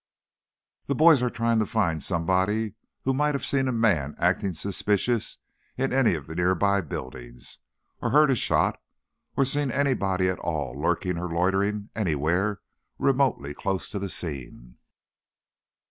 [0.87, 5.37] The boys are trying to find somebody who might have seen a man acting suspicious
[5.77, 7.59] in any of the nearby buildings,
[8.01, 8.81] or heard a shot,
[9.37, 12.61] or seen anybody at all lurking or loitering anywhere
[12.97, 14.77] remotely close to the scene."